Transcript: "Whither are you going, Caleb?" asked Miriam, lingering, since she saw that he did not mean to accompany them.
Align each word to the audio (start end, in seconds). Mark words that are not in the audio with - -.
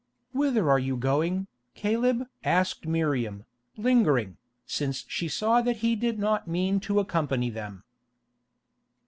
"Whither 0.31 0.67
are 0.67 0.79
you 0.79 0.97
going, 0.97 1.45
Caleb?" 1.75 2.27
asked 2.43 2.87
Miriam, 2.87 3.45
lingering, 3.77 4.37
since 4.65 5.05
she 5.07 5.27
saw 5.27 5.61
that 5.61 5.77
he 5.85 5.95
did 5.95 6.17
not 6.17 6.47
mean 6.47 6.79
to 6.79 6.99
accompany 6.99 7.51
them. 7.51 7.83